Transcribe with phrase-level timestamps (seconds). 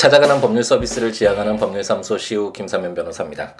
[0.00, 3.54] 찾아가는 법률 서비스를 지향하는 법률사무소 시우 김사면 변호사입니다.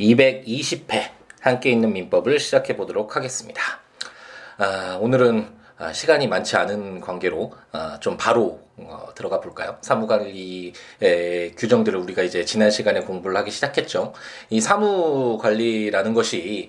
[0.00, 3.62] 220회 함께 있는 민법을 시작해 보도록 하겠습니다.
[4.58, 5.46] 아, 오늘은
[5.78, 9.76] 아, 시간이 많지 않은 관계로 아, 좀 바로 어, 들어가 볼까요?
[9.80, 10.72] 사무관리의
[11.56, 14.12] 규정들을 우리가 이제 지난 시간에 공부를 하기 시작했죠.
[14.50, 16.68] 이 사무관리라는 것이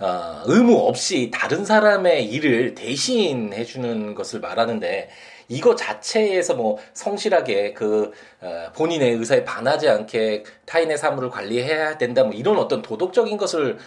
[0.00, 5.08] 어, 의무 없이 다른 사람의 일을 대신해 주는 것을 말하는데
[5.48, 8.10] 이거 자체에서 뭐 성실하게 그
[8.40, 13.78] 어, 본인의 의사에 반하지 않게 타인의 사물을 관리해야 된다 뭐 이런 어떤 도덕적인 것을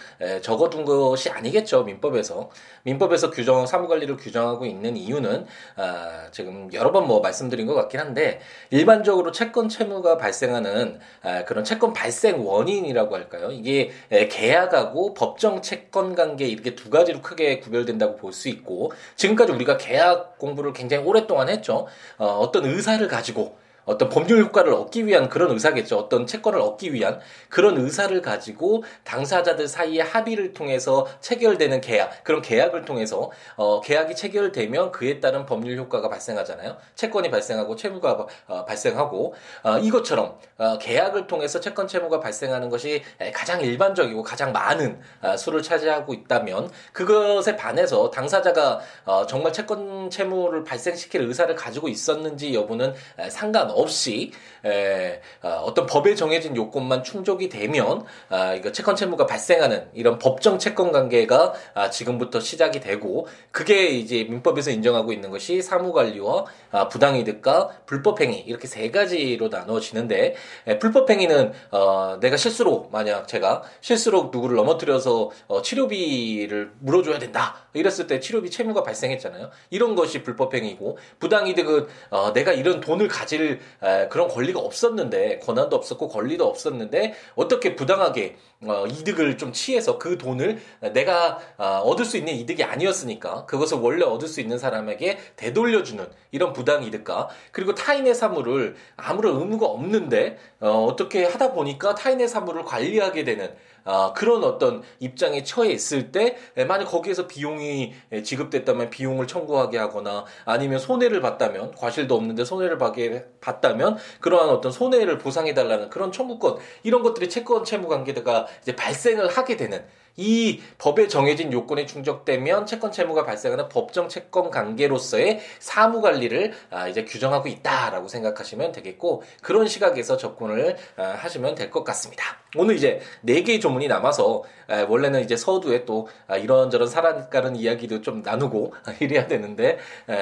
[0.42, 2.50] 적어둔 것이 아니겠죠 민법에서.
[2.84, 5.46] 민법에서 규정 사무관리를 규정하고 있는 이유는
[5.76, 8.40] 아, 지금 여러 번 뭐 말씀드린 것 같긴 한데
[8.70, 13.50] 일반적으로 채권 채무가 발생하는 아, 그런 채권 발생 원인이라고 할까요?
[13.50, 19.76] 이게 계약하고 법정 채권 관계 이렇게 두 가지로 크게 구별된다고 볼 수 있고 지금까지 우리가
[19.76, 21.86] 계약 공부를 굉장히 오랫동안 했죠.
[22.18, 23.58] 어, 어떤 의사를 가지고
[23.90, 25.98] 어떤 법률 효과를 얻기 위한 그런 의사겠죠.
[25.98, 32.84] 어떤 채권을 얻기 위한 그런 의사를 가지고 당사자들 사이의 합의를 통해서 체결되는 계약, 그런 계약을
[32.84, 36.76] 통해서 어, 계약이 체결되면 그에 따른 법률 효과가 발생하잖아요.
[36.94, 43.02] 채권이 발생하고 채무가 어, 발생하고 어, 이것처럼 어, 계약을 통해서 채권 채무가 발생하는 것이
[43.34, 50.62] 가장 일반적이고 가장 많은 어, 수를 차지하고 있다면 그것에 반해서 당사자가 어, 정말 채권 채무를
[50.62, 52.94] 발생시킬 의사를 가지고 있었는지 여부는
[53.30, 53.79] 상관 없.
[53.80, 54.32] 없이
[54.64, 60.58] 에, 어, 떤 법에 정해진 요건만 충족이 되면 아, 이거 채권 채무가 발생하는 이런 법정
[60.58, 67.70] 채권 관계가 아, 지금부터 시작이 되고 그게 이제 민법에서 인정하고 있는 것이 사무관리와 아, 부당이득과
[67.86, 70.34] 불법행위 이렇게 세 가지로 나눠지는데
[70.66, 77.66] 에, 불법행위는 어, 내가 실수로 만약 제가 실수로 누구를 넘어뜨려서 어, 치료비를 물어줘야 된다.
[77.72, 79.50] 이랬을 때 치료비 채무가 발생했잖아요.
[79.70, 86.08] 이런 것이 불법행위고 부당이득은 어, 내가 이런 돈을 가질 에, 그런 권리가 없었는데 권한도 없었고
[86.08, 90.60] 권리도 없었는데 어떻게 부당하게 어, 이득을 좀 취해서 그 돈을
[90.92, 96.52] 내가 어, 얻을 수 있는 이득이 아니었으니까 그것을 원래 얻을 수 있는 사람에게 되돌려주는 이런
[96.52, 103.24] 부당 이득과 그리고 타인의 사물을 아무런 의무가 없는데 어, 어떻게 하다 보니까 타인의 사물을 관리하게
[103.24, 103.54] 되는
[103.84, 106.36] 아, 그런 어떤 입장에 처해 있을 때
[106.68, 113.96] 만약 거기에서 비용이 지급됐다면 비용을 청구하게 하거나 아니면 손해를 봤다면 과실도 없는데 손해를 받게 봤다면
[114.20, 119.56] 그러한 어떤 손해를 보상해 달라는 그런 청구권 이런 것들이 채권 채무 관계가 이제 발생을 하게
[119.56, 119.84] 되는
[120.16, 127.04] 이 법에 정해진 요건이 충족되면 채권 채무가 발생하는 법정 채권 관계로서의 사무 관리를 아, 이제
[127.04, 132.24] 규정하고 있다라고 생각하시면 되겠고 그런 시각에서 접근을 아, 하시면 될 것 같습니다.
[132.56, 136.08] 오늘 이제 네 개의 조문이 남아서 아, 원래는 이제 서두에 또
[136.42, 139.78] 이런저런 살아가는 이야기도 좀 나누고 이래야 되는데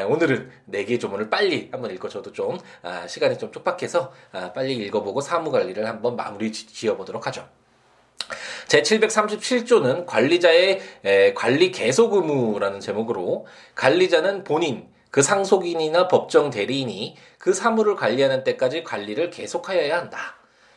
[0.08, 2.58] 오늘은 네 개의 조문을 빨리 한번 읽어 줘도 좀
[3.06, 4.12] 시간이 좀 촉박해서
[4.54, 7.57] 빨리 읽어보고 사무 관리를 한번 마무리 지어보도록 하죠.
[8.68, 10.80] 제737조는 관리자의
[11.34, 19.30] 관리 계속 의무라는 제목으로 관리자는 본인, 그 상속인이나 법정 대리인이 그 사물을 관리하는 때까지 관리를
[19.30, 20.36] 계속하여야 한다.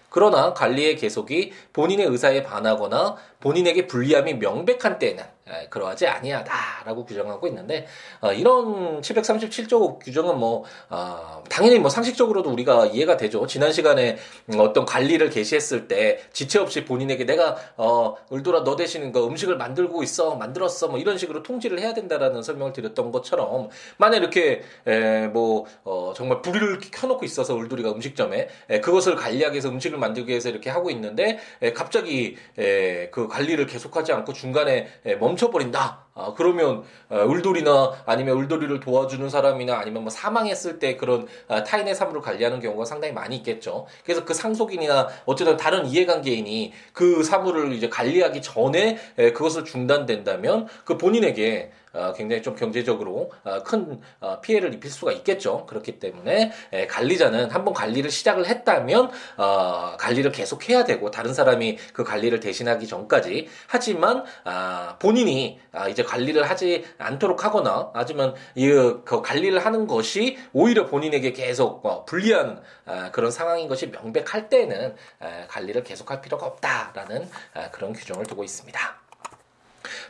[0.09, 5.23] 그러나 관리의 계속이 본인의 의사에 반하거나 본인에게 불리함이 명백한 때에는
[5.69, 7.87] 그러하지 아니하다라고 규정하고 있는데
[8.21, 13.45] 어, 이런 737조 규정은 뭐 어, 당연히 뭐 상식적으로도 우리가 이해가 되죠.
[13.47, 14.17] 지난 시간에
[14.57, 20.03] 어떤 관리를 개시했을 때 지체 없이 본인에게 내가 어 울돌아 너 대신 그 음식을 만들고
[20.03, 25.65] 있어 만들었어 뭐 이런 식으로 통지를 해야 된다라는 설명을 드렸던 것처럼 만약 이렇게 에, 뭐
[25.83, 30.69] 어, 정말 불을 켜놓고 있어서 울돌이가 음식점에 에, 그것을 관리하기 위해서 음식을 만들기 위해서 이렇게
[30.69, 36.10] 하고 있는데 에, 갑자기 에, 그 관리를 계속하지 않고 중간에 에, 멈춰 멈춰버린다.
[36.13, 41.95] 아, 그러면 어, 울돌이나 아니면 울돌이를 도와주는 사람이나 아니면 뭐 사망했을 때 그런 아, 타인의
[41.95, 43.87] 삶을 관리하는 경우가 상당히 많이 있겠죠.
[44.03, 50.97] 그래서 그 상속인이나 어쨌든 다른 이해관계인이 그 사물을 이제 관리하기 전에 에, 그것을 중단된다면 그
[50.97, 55.65] 본인에게 어, 굉장히 좀 경제적으로 어, 큰 어, 피해를 입힐 수가 있겠죠.
[55.65, 61.77] 그렇기 때문에 에, 관리자는 한번 관리를 시작을 했다면 어, 관리를 계속 해야 되고 다른 사람이
[61.93, 69.21] 그 관리를 대신하기 전까지 하지만 아, 본인이 아, 이제 관리를 하지 않도록 하거나 하지만 이그
[69.21, 75.45] 관리를 하는 것이 오히려 본인에게 계속 어, 불리한 아, 그런 상황인 것이 명백할 때는 아,
[75.47, 79.01] 관리를 계속할 필요가 없다라는 아, 그런 규정을 두고 있습니다.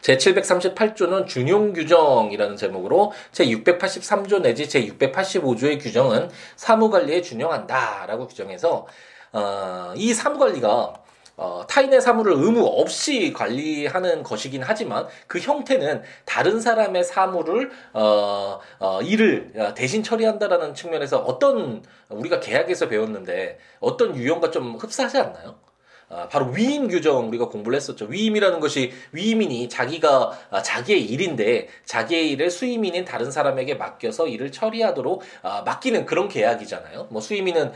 [0.02, 8.88] 제738조는 준용 규정이라는 제목으로 제683조 내지 제685조의 규정은 사무관리에 준용한다 라고 규정해서
[9.34, 11.01] 어, 이 사무관리가
[11.42, 19.02] 어, 타인의 사물을 의무 없이 관리하는 것이긴 하지만 그 형태는 다른 사람의 사물을 어, 어,
[19.02, 25.71] 일을 대신 처리한다라는 측면에서 어떤 우리가 계약에서 배웠는데 어떤 유형과 좀 흡사하지 않나요?
[26.12, 28.06] 아, 바로 위임 규정 우리가 공부를 했었죠.
[28.06, 35.22] 위임이라는 것이 위임인이 자기가 아, 자기의 일인데 자기의 일을 수임인인 다른 사람에게 맡겨서 일을 처리하도록
[35.44, 37.08] 아, 맡기는 그런 계약이잖아요.
[37.12, 37.72] 뭐 수임인은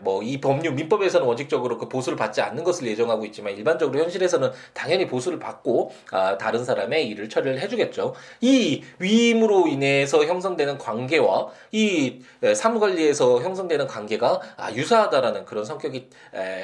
[0.00, 5.06] 뭐 이 법률 민법에서는 원칙적으로 그 보수를 받지 않는 것을 예정하고 있지만 일반적으로 현실에서는 당연히
[5.06, 5.92] 보수를 받고
[6.38, 8.14] 다른 사람의 일을 처리를 해주겠죠.
[8.40, 12.20] 이 위임으로 인해서 형성되는 관계와 이
[12.54, 14.40] 사무관리에서 형성되는 관계가
[14.74, 16.08] 유사하다라는 그런 성격이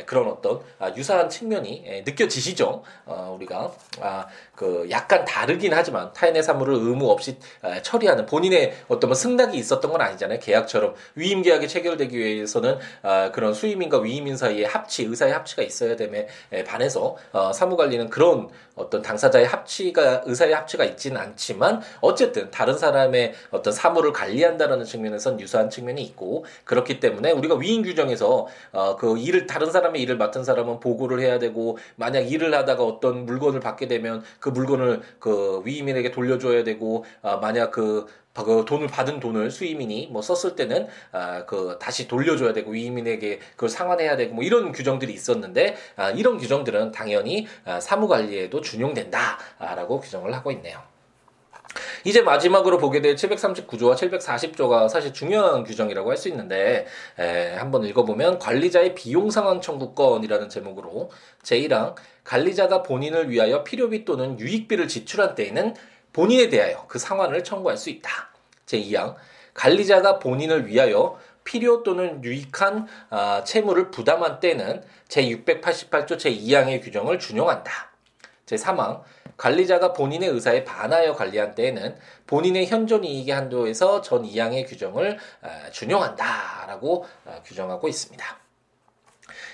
[0.06, 2.82] 그런 어떤 어떤 아, 유사한 측면이 예, 느껴지시죠?
[3.04, 9.08] 어, 우리가 아, 그 약간 다르긴 하지만 타인의 사물을 의무 없이 아, 처리하는 본인의 어떤
[9.08, 10.38] 뭐 승낙이 있었던 건 아니잖아요.
[10.38, 12.78] 계약처럼 위임 계약이 체결되기 위해서는
[13.32, 16.28] 그런 수임인과 위임인 사이에 합치 의사의 합치가 있어야 됨에
[16.66, 23.72] 반해서 어, 사무관리는 그런 어떤 당사자의 합치가 의사의 합치가 있지는 않지만 어쨌든 다른 사람의 어떤
[23.72, 29.70] 사물을 관리한다는 측면에선 유사한 측면이 있고 그렇기 때문에 우리가 위임 규정에서 어, 그 일을 다른
[29.70, 34.48] 사람의 일을 맡은 사람은 보고를 해야 되고 만약 일을 하다가 어떤 물건을 받게 되면 그
[34.50, 40.56] 물건을 그 위임인에게 돌려줘야 되고 아, 만약 그, 그 돈을 받은 돈을 수임인이 뭐 썼을
[40.56, 46.10] 때는 아, 그 다시 돌려줘야 되고 위임인에게 그걸 상환해야 되고 뭐 이런 규정들이 있었는데 아,
[46.10, 50.95] 이런 규정들은 당연히 아, 사무관리에도 준용된다라고 규정을 하고 있네요.
[52.04, 56.86] 이제 마지막으로 보게 될 739조와 740조가 사실 중요한 규정이라고 할 수 있는데
[57.18, 61.10] 에, 한번 읽어보면 관리자의 비용 상환 청구권이라는 제목으로
[61.42, 61.94] 제1항
[62.24, 65.74] 관리자가 본인을 위하여 필요비 또는 유익비를 지출한 때에는
[66.12, 68.30] 본인에 대하여 그 상환을 청구할 수 있다.
[68.66, 69.14] 제2항
[69.52, 77.92] 관리자가 본인을 위하여 필요 또는 유익한 아, 채무를 부담한 때는 제688조 제2항의 규정을 준용한다.
[78.46, 79.02] 제3항
[79.36, 81.96] 관리자가 본인의 의사에 반하여 관리한 때에는
[82.26, 88.24] 본인의 현존 이익의 한도에서 전 2항의 규정을 아, 준용한다라고 아, 규정하고 있습니다.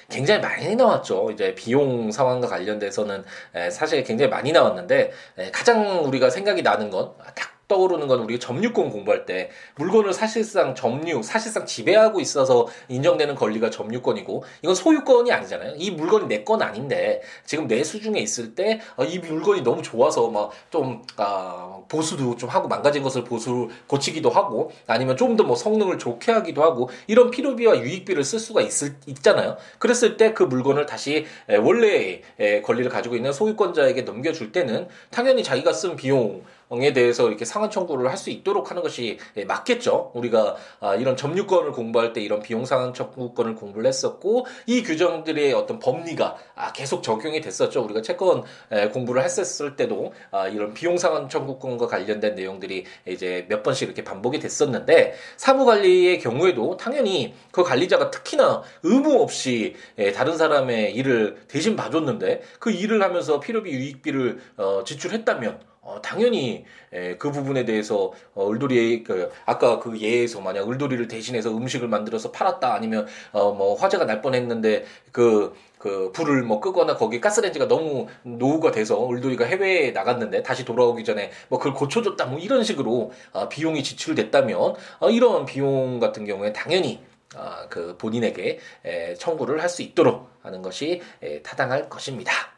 [0.09, 1.31] 굉장히 많이 나왔죠.
[1.31, 3.25] 이제 비용 상황과 관련돼서는
[3.71, 5.11] 사실 굉장히 많이 나왔는데
[5.53, 11.23] 가장 우리가 생각이 나는 건 딱 떠오르는 건 우리가 점유권 공부할 때 물건을 사실상 점유,
[11.23, 15.75] 사실상 지배하고 있어서 인정되는 권리가 점유권이고 이건 소유권이 아니잖아요.
[15.79, 21.03] 이 물건이 내 건 아닌데 지금 내 수중에 있을 때이 어, 물건이 너무 좋아서 막좀
[21.17, 26.31] 아, 보수도 좀 하고 망가진 것을 보수 고치기도 하고 아니면 좀 더 뭐 성능을 좋게
[26.33, 29.57] 하기도 하고 이런 필요비와 유익비를 쓸 수가 있을 있잖아요.
[29.79, 32.21] 그랬을 때 그 물건을 다시 원래
[32.65, 36.43] 권리를 가지고 있는 소유권자에게 넘겨줄 때는 당연히 자기가 쓴 비용
[36.81, 40.13] 에 대해서 이렇게 상한 청구를 할 수 있도록 하는 것이 예, 맞겠죠.
[40.15, 45.79] 우리가 아, 이런 점유권을 공부할 때 이런 비용 상한 청구권을 공부를 했었고 이 규정들의 어떤
[45.79, 47.83] 법리가 아, 계속 적용이 됐었죠.
[47.83, 48.45] 우리가 채권
[48.93, 54.39] 공부를 했었을 때도 아, 이런 비용 상한 청구권과 관련된 내용들이 이제 몇 번씩 이렇게 반복이
[54.39, 61.75] 됐었는데 사무 관리의 경우에도 당연히 그 관리자가 특히나 의무 없이 예, 다른 사람의 일을 대신
[61.77, 68.51] 봐줬는데 그 일을 하면서 필요비 유익비를 어, 지출했다면 어, 당연히 에, 그 부분에 대해서 어,
[68.51, 74.05] 을돌이 그 아까 그 예에서 만약 을돌이를 대신해서 음식을 만들어서 팔았다 아니면 어, 뭐 화재가
[74.05, 80.45] 날 뻔했는데 그, 그 불을 뭐 끄거나 거기 가스레인지가 너무 노후가 돼서 을돌이가 해외에 나갔는데
[80.45, 85.99] 다시 돌아오기 전에 뭐 그걸 고쳐줬다 뭐 이런 식으로 어, 비용이 지출됐다면 어, 이런 비용
[85.99, 87.01] 같은 경우에 당연히
[87.35, 92.52] 어, 그 본인에게 에, 청구를 할 수 있도록 하는 것이 에, 타당할 것입니다.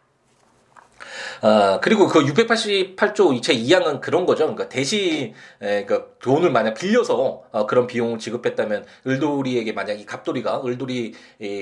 [1.43, 4.45] 아, 그리고 그 688조 제 2항은 그런 거죠.
[4.45, 10.63] 그러니까 대신, 에, 그 돈을 만약 빌려서 어, 그런 비용을 지급했다면 을돌이에게 만약 이 갑돌이가
[10.65, 11.15] 을돌이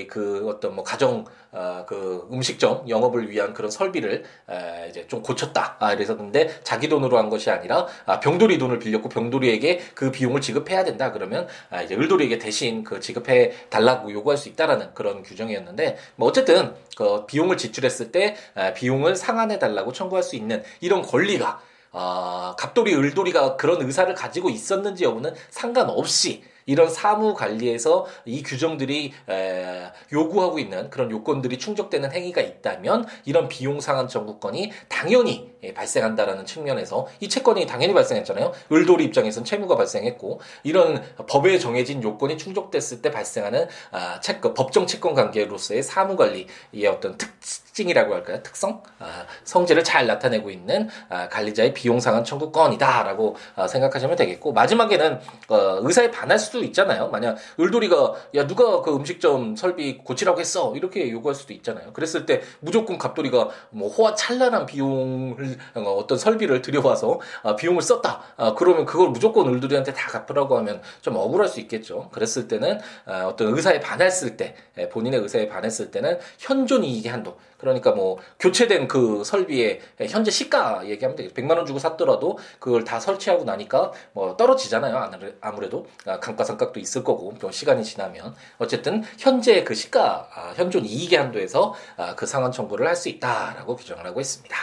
[0.09, 5.77] 그 어떤 뭐 가정 어, 그 음식점 영업을 위한 그런 설비를 에, 이제 좀 고쳤다.
[5.79, 10.41] 아, 그래서 근데 자기 돈으로 한 것이 아니라 아, 병돌이 돈을 빌렸고 병돌이에게 그 비용을
[10.41, 11.11] 지급해야 된다.
[11.11, 16.73] 그러면 아, 이제 을돌이에게 대신 그 지급해 달라고 요구할 수 있다라는 그런 규정이었는데 뭐 어쨌든
[16.97, 22.95] 그 비용을 지출했을 때 아, 비용을 상환해 달라고 청구할 수 있는 이런 권리가 아, 갑돌이,
[22.95, 30.89] 을돌이가 그런 의사를 가지고 있었는지 여부는 상관없이 이런 사무 관리에서 이 규정들이 에, 요구하고 있는
[30.89, 37.65] 그런 요건들이 충족되는 행위가 있다면 이런 비용 상한 청구권이 당연히 예, 발생한다라는 측면에서 이 채권이
[37.65, 38.51] 당연히 발생했잖아요.
[38.71, 45.13] 을돌이 입장에서는 채무가 발생했고 이런 법에 정해진 요건이 충족됐을 때 발생하는 아, 채권, 법정 채권
[45.13, 47.31] 관계로서의 사무 관리의 어떤 특
[47.73, 48.41] 징이라고 할까요?
[48.43, 55.19] 특성, 아, 성질을 잘 나타내고 있는 아, 관리자의 비용 상한 청구권이다라고 아, 생각하시면 되겠고 마지막에는
[55.49, 57.09] 어, 의사에 반할 수 수도 있잖아요.
[57.09, 61.91] 만약 을돌이가 야 누가 그 음식점 설비 고치라고 했어 이렇게 요구할 수도 있잖아요.
[61.93, 68.21] 그랬을 때 무조건 갑돌이가 뭐 호화 찬란한 비용을 어떤 설비를 들여와서 아, 비용을 썼다.
[68.37, 72.09] 아, 그러면 그걸 무조건 을돌이한테 다 갚으라고 하면 좀 억울할 수 있겠죠.
[72.11, 77.37] 그랬을 때는 아, 어떤 의사에 반했을 때 예, 본인의 의사에 반했을 때는 현존 이익의 한도
[77.63, 79.79] 그러니까 뭐 교체된 그 설비의
[80.09, 81.33] 현재 시가 얘기하면 되겠죠.
[81.33, 85.11] 100만 원 주고 샀더라도 그걸 다 설치하고 나니까 뭐 떨어지잖아요.
[85.39, 91.17] 아무래도 아, 감가상각도 있을 거고 또 시간이 지나면 어쨌든 현재 그 시가 아, 현존 이익의
[91.17, 94.55] 한도에서 아, 그 상환 청구를 할 수 있다라고 규정을 하고 있습니다.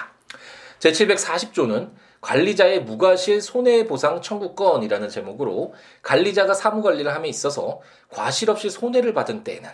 [0.79, 1.91] 제 740조는
[2.21, 9.69] 관리자의 무과실 손해보상 청구권이라는 제목으로 관리자가 사무관리를 함에 있어서 과실 없이 손해를 받은 때에는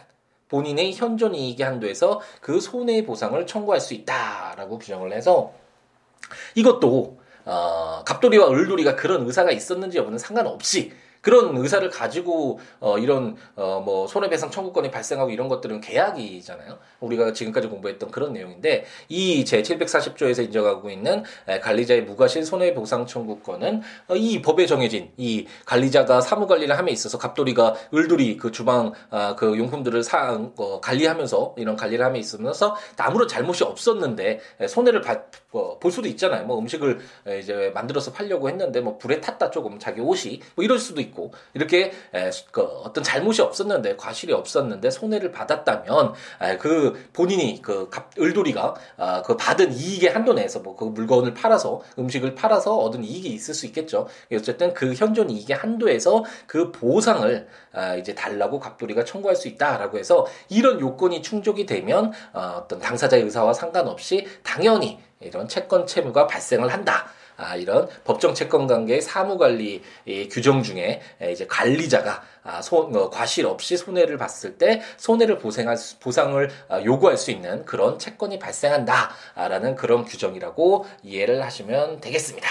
[0.49, 5.53] 본인의 현존 이익의 한도에서 그 손해 보상을 청구할 수 있다라고 규정을 해서
[6.55, 10.93] 이것도 어, 갑돌이와 을돌이가 그런 의사가 있었는지 여부는 상관없이
[11.27, 16.79] 그런 의사를 가지고 어 이런 어 뭐 손해배상 청구권이 발생하고 이런 것들은 계약이잖아요.
[17.01, 21.23] 우리가 지금까지 공부했던 그런 내용인데 이 제 740조에서 인정하고 있는
[21.63, 27.75] 관리자의 무과실 손해보상 청구권은 어, 이 법에 정해진 이 관리자가 사무 관리를 함에 있어서 갑돌이가
[27.95, 33.65] 을돌이 그 주방 아, 그 용품들을 사 어, 관리하면서 이런 관리를 함에 있으면서 아무런 잘못이
[33.65, 36.47] 없었는데 손해를 받, 어, 볼 수도 있잖아요.
[36.47, 36.99] 뭐 음식을
[37.41, 41.33] 이제 만들어서 팔려고 했는데 뭐 불에 탔다 조금 자기 옷이 뭐 이럴 수도 있고 있고
[41.55, 41.93] 이렇게
[42.53, 46.15] 그 어떤 잘못이 없었는데 과실이 없었는데 손해를 받았다면
[46.61, 52.35] 그 본인이 그 을돌이가 아, 그 받은 이익의 한도 내에서 뭐 그 물건을 팔아서 음식을
[52.35, 54.07] 팔아서 얻은 이익이 있을 수 있겠죠.
[54.33, 60.27] 어쨌든 그 현존 이익의 한도에서 그 보상을 아, 이제 달라고 갑돌이가 청구할 수 있다라고 해서
[60.49, 67.09] 이런 요건이 충족이 되면 어, 어떤 당사자의 의사와 상관없이 당연히 이런 채권 채무가 발생을 한다.
[67.37, 69.83] 아, 이런 법정 채권 관계의 사무 관리
[70.31, 71.01] 규정 중에
[71.31, 77.17] 이제 관리자가 아, 손, 어, 과실 없이 손해를 봤을 때 손해를 보상할 보상을 아, 요구할
[77.17, 82.49] 수 있는 그런 채권이 발생한다라는 그런 규정이라고 이해를 하시면 되겠습니다.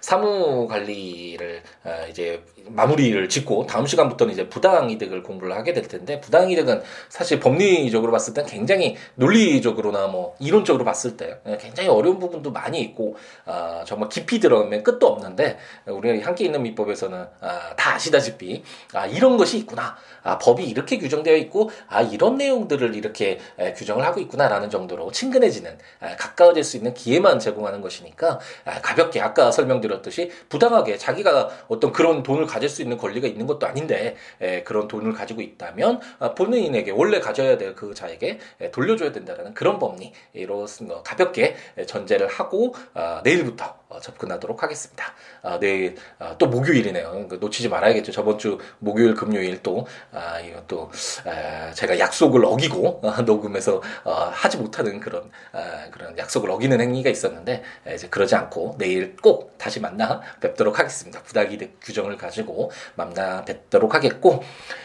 [0.00, 6.82] 사무 관리를 어, 이제 마무리를 짓고 다음 시간부터는 이제 부당이득을 공부를 하게 될 텐데 부당이득은
[7.08, 13.16] 사실 법리적으로 봤을 땐 굉장히 논리적으로나 뭐 이론적으로 봤을 때 굉장히 어려운 부분도 많이 있고
[13.44, 18.62] 아, 정말 깊이 들어가면 끝도 없는데 우리가 함께 있는 민법에서는 아, 다 아시다시피
[18.94, 19.96] 아, 이런 것이 있구나.
[20.22, 25.78] 아, 법이 이렇게 규정되어 있고 아 이런 내용들을 이렇게 에, 규정을 하고 있구나라는 정도로 친근해지는
[26.02, 31.92] 에, 가까워질 수 있는 기회만 제공하는 것이니까 아, 가볍게 아까 설명드 렸듯이 부당하게 자기가 어떤
[31.92, 36.34] 그런 돈을 가질 수 있는 권리가 있는 것도 아닌데 에, 그런 돈을 가지고 있다면 아,
[36.34, 41.56] 본인에게 원래 가져야 될 그 자에게 에, 돌려줘야 된다는 그런 법리로 어, 가볍게
[41.86, 45.14] 전제를 하고 아, 내일부터 어, 접근하도록 하겠습니다.
[45.42, 47.28] 아, 내일 아, 또 목요일이네요.
[47.40, 48.12] 놓치지 말아야겠죠.
[48.12, 50.90] 저번 주 목요일, 금요일 또 아, 이것도
[51.26, 57.10] 아, 제가 약속을 어기고 아, 녹음해서 어, 하지 못하는 그런 아, 그런 약속을 어기는 행위가
[57.10, 57.62] 있었는데
[57.94, 61.22] 이제 그러지 않고 내일 꼭 다시 만나 뵙도록 하겠습니다.
[61.22, 64.42] 부당이득 규정을 가지고 만나 뵙도록 하겠고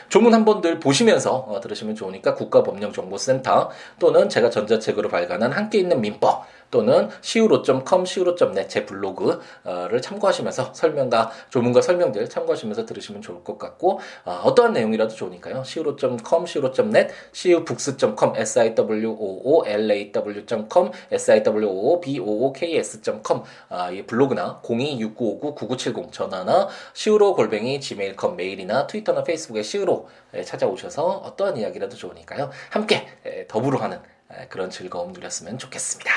[0.10, 7.08] 조문 한번들 보시면서 어, 들으시면 좋으니까 국가법령정보센터 또는 제가 전자책으로 발간한 함께 있는 민법 또는
[7.24, 14.74] siwo.com, siwo.net 제 블로그를 참고하시면서 설명과 조문과 설명들 참고하시면서 들으시면 좋을 것 같고 어, 떠한
[14.74, 15.62] 내용이라도 좋으니까요.
[15.62, 29.24] siwo.com, siwo.net, siwbooks.com, siwoolaw.com, siwoobooks.com 아, 이 블로그나 026959-9970 전화나 siwo 골뱅이 gmail.com 메일이나 트위터나
[29.24, 30.10] 페이스북에 siwo
[30.44, 32.50] 찾아오셔서 어떠한 이야기라도 좋으니까요.
[32.70, 33.08] 함께
[33.48, 34.01] 더불어 하는
[34.50, 36.12] 그런 즐거움 누렸으면 좋겠습니다.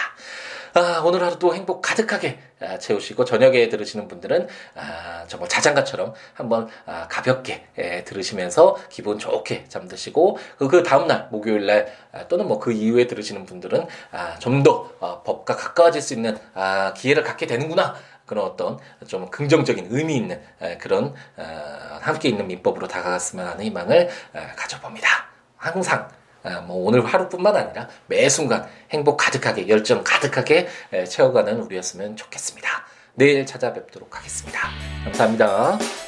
[0.75, 7.09] 아, 오늘 하루도 행복 가득하게 아, 채우시고 저녁에 들으시는 분들은 아, 정말 자장가처럼 한번 아,
[7.09, 13.07] 가볍게 예, 들으시면서 기분 좋게 잠드시고 그, 그 다음날 목요일날 아, 또는 뭐 그 이후에
[13.07, 17.95] 들으시는 분들은 아, 좀더 어, 법과 가까워질 수 있는 아, 기회를 갖게 되는구나
[18.27, 20.43] 그런 어떤 좀 긍정적인 의미 있는
[20.81, 24.11] 그런 어, 함께 있는 민법으로 다가갔으면 하는 희망을
[24.57, 25.09] 가져봅니다.
[25.57, 26.18] 항상 아,
[26.67, 30.69] 뭐 오늘 하루뿐만 아니라 매 순간 행복 가득하게 열정 가득하게
[31.09, 32.69] 채워가는 우리였으면 좋겠습니다.
[33.15, 34.61] 내일 찾아뵙도록 하겠습니다.
[35.05, 36.08] 감사합니다.